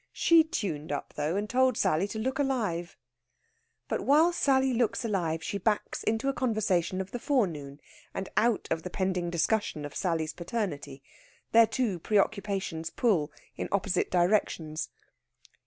She 0.13 0.43
tuned 0.43 0.91
up, 0.91 1.13
though, 1.15 1.35
and 1.35 1.47
told 1.47 1.77
Sally 1.77 2.07
to 2.07 2.17
look 2.17 2.39
alive. 2.39 2.97
But 3.87 4.01
while 4.01 4.33
Sally 4.33 4.73
looks 4.73 5.05
alive 5.05 5.43
she 5.43 5.59
backs 5.59 6.01
into 6.03 6.27
a 6.27 6.33
conversation 6.33 7.01
of 7.01 7.11
the 7.11 7.19
forenoon, 7.19 7.79
and 8.11 8.27
out 8.35 8.67
of 8.71 8.81
the 8.81 8.89
pending 8.89 9.29
discussion 9.29 9.85
of 9.85 9.93
Sally's 9.93 10.33
paternity. 10.33 11.03
Their 11.51 11.67
two 11.67 11.99
preoccupations 11.99 12.89
pull 12.89 13.31
in 13.57 13.69
opposite 13.71 14.09
directions. 14.09 14.89